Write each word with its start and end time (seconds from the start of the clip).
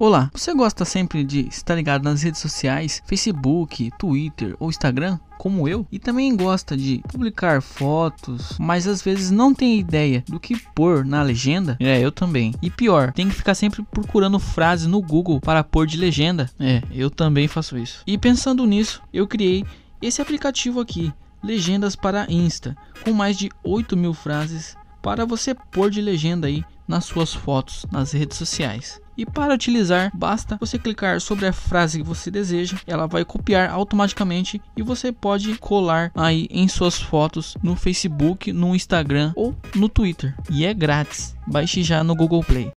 Olá, 0.00 0.30
você 0.32 0.54
gosta 0.54 0.84
sempre 0.84 1.24
de 1.24 1.48
estar 1.48 1.74
ligado 1.74 2.04
nas 2.04 2.22
redes 2.22 2.40
sociais, 2.40 3.02
Facebook, 3.04 3.90
Twitter 3.98 4.54
ou 4.60 4.68
Instagram? 4.68 5.18
Como 5.36 5.66
eu, 5.66 5.84
e 5.90 5.98
também 5.98 6.36
gosta 6.36 6.76
de 6.76 7.02
publicar 7.08 7.60
fotos, 7.60 8.56
mas 8.60 8.86
às 8.86 9.02
vezes 9.02 9.32
não 9.32 9.52
tem 9.52 9.76
ideia 9.76 10.22
do 10.28 10.38
que 10.38 10.56
pôr 10.72 11.04
na 11.04 11.20
legenda? 11.20 11.76
É, 11.80 12.00
eu 12.00 12.12
também. 12.12 12.54
E 12.62 12.70
pior, 12.70 13.12
tem 13.12 13.28
que 13.28 13.34
ficar 13.34 13.56
sempre 13.56 13.82
procurando 13.82 14.38
frases 14.38 14.86
no 14.86 15.02
Google 15.02 15.40
para 15.40 15.64
pôr 15.64 15.84
de 15.84 15.96
legenda? 15.96 16.48
É, 16.60 16.80
eu 16.92 17.10
também 17.10 17.48
faço 17.48 17.76
isso. 17.76 18.04
E 18.06 18.16
pensando 18.16 18.64
nisso, 18.64 19.02
eu 19.12 19.26
criei 19.26 19.64
esse 20.00 20.22
aplicativo 20.22 20.78
aqui, 20.78 21.12
Legendas 21.42 21.96
para 21.96 22.30
Insta, 22.30 22.76
com 23.04 23.12
mais 23.12 23.36
de 23.36 23.50
8 23.64 23.96
mil 23.96 24.14
frases 24.14 24.76
para 25.02 25.26
você 25.26 25.56
pôr 25.72 25.90
de 25.90 26.00
legenda 26.00 26.46
aí 26.46 26.64
nas 26.86 27.04
suas 27.04 27.34
fotos 27.34 27.84
nas 27.90 28.12
redes 28.12 28.38
sociais. 28.38 29.00
E 29.18 29.26
para 29.26 29.52
utilizar, 29.52 30.12
basta 30.14 30.56
você 30.60 30.78
clicar 30.78 31.20
sobre 31.20 31.44
a 31.44 31.52
frase 31.52 31.98
que 31.98 32.06
você 32.06 32.30
deseja, 32.30 32.76
ela 32.86 33.08
vai 33.08 33.24
copiar 33.24 33.68
automaticamente 33.68 34.62
e 34.76 34.82
você 34.82 35.10
pode 35.10 35.58
colar 35.58 36.12
aí 36.14 36.46
em 36.52 36.68
suas 36.68 37.00
fotos 37.00 37.56
no 37.60 37.74
Facebook, 37.74 38.52
no 38.52 38.76
Instagram 38.76 39.32
ou 39.34 39.56
no 39.74 39.88
Twitter. 39.88 40.36
E 40.48 40.64
é 40.64 40.72
grátis. 40.72 41.34
Baixe 41.48 41.82
já 41.82 42.04
no 42.04 42.14
Google 42.14 42.44
Play. 42.44 42.77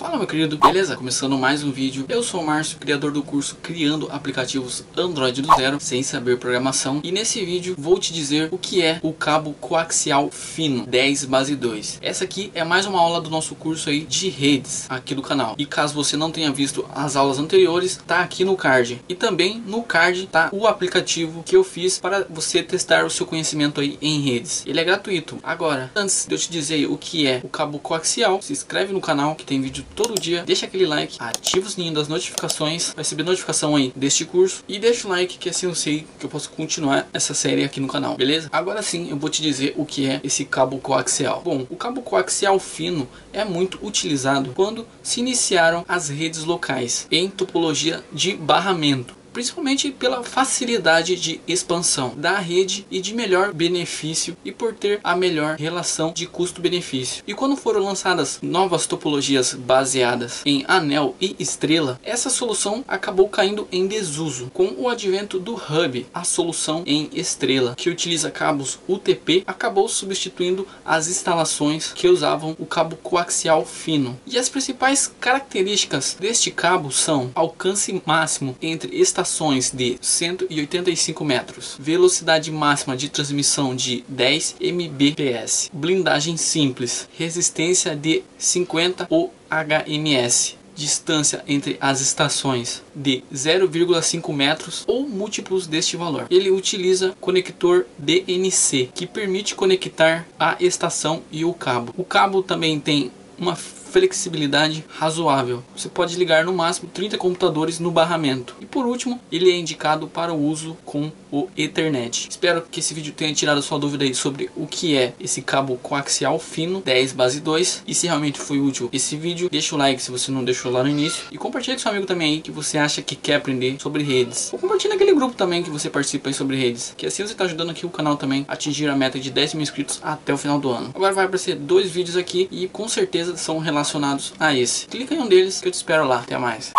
Fala 0.00 0.16
meu 0.16 0.26
querido, 0.26 0.56
beleza? 0.56 0.96
Começando 0.96 1.36
mais 1.36 1.62
um 1.62 1.70
vídeo. 1.70 2.06
Eu 2.08 2.22
sou 2.22 2.40
o 2.40 2.46
Márcio, 2.46 2.78
criador 2.78 3.12
do 3.12 3.22
curso 3.22 3.58
Criando 3.62 4.08
Aplicativos 4.10 4.82
Android 4.96 5.42
do 5.42 5.54
Zero 5.54 5.78
sem 5.78 6.02
saber 6.02 6.38
programação. 6.38 7.02
E 7.04 7.12
nesse 7.12 7.44
vídeo 7.44 7.74
vou 7.76 7.98
te 7.98 8.10
dizer 8.10 8.48
o 8.50 8.56
que 8.56 8.80
é 8.80 8.98
o 9.02 9.12
cabo 9.12 9.52
coaxial 9.60 10.30
fino 10.30 10.86
10 10.86 11.26
base 11.26 11.54
2. 11.54 11.98
Essa 12.00 12.24
aqui 12.24 12.50
é 12.54 12.64
mais 12.64 12.86
uma 12.86 12.98
aula 12.98 13.20
do 13.20 13.28
nosso 13.28 13.54
curso 13.54 13.90
aí 13.90 14.00
de 14.00 14.30
redes 14.30 14.86
aqui 14.88 15.14
do 15.14 15.20
canal. 15.20 15.54
E 15.58 15.66
caso 15.66 15.92
você 15.92 16.16
não 16.16 16.30
tenha 16.30 16.50
visto 16.50 16.86
as 16.94 17.14
aulas 17.14 17.38
anteriores, 17.38 18.00
tá 18.06 18.20
aqui 18.20 18.42
no 18.42 18.56
card. 18.56 19.02
E 19.06 19.14
também 19.14 19.62
no 19.66 19.82
card 19.82 20.26
tá 20.28 20.48
o 20.50 20.66
aplicativo 20.66 21.42
que 21.42 21.54
eu 21.54 21.62
fiz 21.62 21.98
para 21.98 22.26
você 22.30 22.62
testar 22.62 23.04
o 23.04 23.10
seu 23.10 23.26
conhecimento 23.26 23.82
aí 23.82 23.98
em 24.00 24.22
redes. 24.22 24.64
Ele 24.66 24.80
é 24.80 24.84
gratuito. 24.84 25.38
Agora, 25.42 25.92
antes 25.94 26.24
de 26.26 26.34
eu 26.34 26.38
te 26.38 26.50
dizer 26.50 26.86
o 26.86 26.96
que 26.96 27.26
é 27.26 27.42
o 27.44 27.50
cabo 27.50 27.78
coaxial, 27.78 28.40
se 28.40 28.54
inscreve 28.54 28.94
no 28.94 29.00
canal 29.02 29.34
que 29.34 29.44
tem 29.44 29.60
vídeo 29.60 29.84
todo 29.94 30.20
dia. 30.20 30.42
Deixa 30.44 30.66
aquele 30.66 30.86
like, 30.86 31.16
ativa 31.18 31.66
o 31.66 31.70
sininho 31.70 31.94
das 31.94 32.08
notificações, 32.08 32.88
vai 32.88 32.98
receber 32.98 33.22
notificação 33.22 33.76
aí 33.76 33.92
deste 33.94 34.24
curso. 34.24 34.64
E 34.68 34.78
deixa 34.78 35.06
o 35.06 35.10
like 35.10 35.38
que 35.38 35.48
assim 35.48 35.66
eu 35.66 35.74
sei 35.74 36.06
que 36.18 36.26
eu 36.26 36.30
posso 36.30 36.50
continuar 36.50 37.08
essa 37.12 37.34
série 37.34 37.64
aqui 37.64 37.80
no 37.80 37.88
canal, 37.88 38.16
beleza? 38.16 38.48
Agora 38.52 38.82
sim 38.82 39.10
eu 39.10 39.16
vou 39.16 39.30
te 39.30 39.42
dizer 39.42 39.74
o 39.76 39.84
que 39.84 40.08
é 40.08 40.20
esse 40.22 40.44
cabo 40.44 40.78
coaxial. 40.78 41.42
Bom, 41.44 41.66
o 41.68 41.76
cabo 41.76 42.02
coaxial 42.02 42.58
fino 42.58 43.08
é 43.32 43.44
muito 43.44 43.78
utilizado 43.82 44.52
quando 44.54 44.86
se 45.02 45.20
iniciaram 45.20 45.84
as 45.88 46.08
redes 46.08 46.44
locais 46.44 47.06
em 47.10 47.28
topologia 47.28 48.02
de 48.12 48.34
barramento 48.34 49.19
principalmente 49.32 49.90
pela 49.90 50.22
facilidade 50.22 51.16
de 51.16 51.40
expansão 51.46 52.14
da 52.16 52.38
rede 52.38 52.86
e 52.90 53.00
de 53.00 53.14
melhor 53.14 53.52
benefício 53.52 54.36
e 54.44 54.52
por 54.52 54.74
ter 54.74 55.00
a 55.04 55.14
melhor 55.16 55.56
relação 55.56 56.12
de 56.12 56.26
custo-benefício. 56.26 57.22
E 57.26 57.34
quando 57.34 57.56
foram 57.56 57.84
lançadas 57.84 58.38
novas 58.42 58.86
topologias 58.86 59.54
baseadas 59.54 60.42
em 60.44 60.64
anel 60.66 61.14
e 61.20 61.36
estrela, 61.38 62.00
essa 62.02 62.30
solução 62.30 62.84
acabou 62.88 63.28
caindo 63.28 63.68
em 63.70 63.86
desuso 63.86 64.50
com 64.52 64.74
o 64.76 64.88
advento 64.88 65.38
do 65.38 65.54
hub, 65.54 66.06
a 66.12 66.24
solução 66.24 66.82
em 66.86 67.08
estrela, 67.12 67.74
que 67.76 67.90
utiliza 67.90 68.30
cabos 68.30 68.78
UTP, 68.88 69.44
acabou 69.46 69.88
substituindo 69.88 70.66
as 70.84 71.08
instalações 71.08 71.92
que 71.92 72.08
usavam 72.08 72.56
o 72.58 72.66
cabo 72.66 72.96
coaxial 72.96 73.64
fino. 73.64 74.18
E 74.26 74.38
as 74.38 74.48
principais 74.48 75.12
características 75.20 76.16
deste 76.18 76.50
cabo 76.50 76.90
são 76.90 77.30
alcance 77.34 78.02
máximo 78.04 78.56
entre 78.60 78.96
estações 78.96 79.19
estações 79.20 79.70
de 79.70 79.98
185 80.00 81.24
metros, 81.24 81.76
velocidade 81.78 82.50
máxima 82.50 82.96
de 82.96 83.10
transmissão 83.10 83.76
de 83.76 84.02
10 84.08 84.56
mbps, 84.60 85.70
blindagem 85.72 86.36
simples, 86.38 87.06
resistência 87.16 87.94
de 87.94 88.22
50 88.38 89.06
ohms, 89.10 90.56
distância 90.74 91.44
entre 91.46 91.76
as 91.78 92.00
estações 92.00 92.82
de 92.94 93.22
0,5 93.32 94.32
metros 94.32 94.84
ou 94.86 95.06
múltiplos 95.06 95.66
deste 95.66 95.96
valor. 95.96 96.26
Ele 96.30 96.50
utiliza 96.50 97.14
conector 97.20 97.84
DNC, 97.98 98.88
que 98.94 99.06
permite 99.06 99.54
conectar 99.54 100.26
a 100.38 100.56
estação 100.58 101.22
e 101.30 101.44
o 101.44 101.52
cabo. 101.52 101.92
O 101.98 102.04
cabo 102.04 102.42
também 102.42 102.80
tem 102.80 103.12
uma 103.40 103.56
flexibilidade 103.56 104.84
razoável. 104.88 105.64
Você 105.76 105.88
pode 105.88 106.16
ligar 106.16 106.44
no 106.44 106.52
máximo 106.52 106.88
30 106.92 107.18
computadores 107.18 107.80
no 107.80 107.90
barramento. 107.90 108.54
E 108.60 108.66
por 108.66 108.86
último, 108.86 109.20
ele 109.32 109.50
é 109.50 109.56
indicado 109.56 110.06
para 110.06 110.32
o 110.32 110.40
uso 110.40 110.76
com 110.84 111.10
o 111.32 111.48
Ethernet. 111.56 112.28
Espero 112.28 112.62
que 112.70 112.80
esse 112.80 112.94
vídeo 112.94 113.12
tenha 113.12 113.32
tirado 113.34 113.62
sua 113.62 113.78
dúvida 113.78 114.04
aí 114.04 114.14
sobre 114.14 114.50
o 114.56 114.66
que 114.66 114.96
é 114.96 115.12
esse 115.18 115.42
cabo 115.42 115.76
coaxial 115.76 116.38
fino 116.38 116.80
10 116.80 117.12
base 117.12 117.40
2 117.40 117.84
e 117.86 117.94
se 117.94 118.06
realmente 118.06 118.38
foi 118.38 118.60
útil 118.60 118.88
esse 118.92 119.16
vídeo, 119.16 119.48
deixa 119.50 119.74
o 119.74 119.78
like 119.78 120.02
se 120.02 120.10
você 120.10 120.30
não 120.30 120.44
deixou 120.44 120.70
lá 120.70 120.82
no 120.82 120.88
início 120.88 121.24
e 121.30 121.38
compartilha 121.38 121.76
com 121.76 121.82
seu 121.82 121.90
amigo 121.90 122.06
também 122.06 122.34
aí 122.34 122.40
que 122.40 122.50
você 122.50 122.78
acha 122.78 123.00
que 123.02 123.14
quer 123.14 123.36
aprender 123.36 123.76
sobre 123.80 124.02
redes. 124.02 124.52
Ou 124.52 124.58
compartilha 124.58 124.94
naquele 124.94 125.14
grupo 125.14 125.34
também 125.34 125.62
que 125.62 125.70
você 125.70 125.88
participa 125.88 126.28
aí 126.28 126.34
sobre 126.34 126.56
redes, 126.56 126.94
que 126.96 127.06
assim 127.06 127.24
você 127.24 127.32
está 127.32 127.44
ajudando 127.44 127.70
aqui 127.70 127.86
o 127.86 127.90
canal 127.90 128.16
também 128.16 128.44
a 128.48 128.54
atingir 128.54 128.88
a 128.88 128.96
meta 128.96 129.18
de 129.18 129.30
10 129.30 129.54
mil 129.54 129.62
inscritos 129.62 130.00
até 130.02 130.32
o 130.32 130.38
final 130.38 130.58
do 130.58 130.70
ano. 130.70 130.90
Agora 130.94 131.14
vai 131.14 131.24
aparecer 131.24 131.54
dois 131.54 131.90
vídeos 131.90 132.16
aqui 132.16 132.48
e 132.50 132.68
com 132.68 132.88
certeza 132.88 133.29
são 133.36 133.58
relacionados 133.58 134.32
a 134.38 134.54
esse. 134.54 134.86
Clica 134.86 135.14
em 135.14 135.20
um 135.20 135.28
deles 135.28 135.60
que 135.60 135.68
eu 135.68 135.72
te 135.72 135.76
espero 135.76 136.06
lá. 136.06 136.20
Até 136.20 136.38
mais. 136.38 136.72